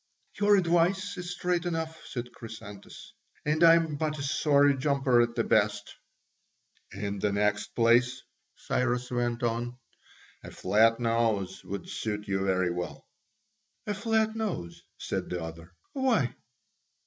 [0.39, 3.13] "Your advice is straight enough," said Chrysantas;
[3.45, 5.95] "and I am but a sorry jumper at the best."
[6.91, 8.23] "In the next place,"
[8.55, 9.77] Cyrus went on,
[10.43, 13.05] "a flat nose would suit you very well."
[13.85, 16.33] "A flat nose?" said the other, "why?"